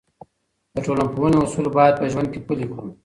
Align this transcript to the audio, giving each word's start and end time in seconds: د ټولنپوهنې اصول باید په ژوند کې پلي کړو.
د 0.73 0.75
ټولنپوهنې 0.85 1.37
اصول 1.45 1.65
باید 1.77 1.99
په 1.99 2.05
ژوند 2.11 2.27
کې 2.33 2.39
پلي 2.47 2.65
کړو. 2.73 2.89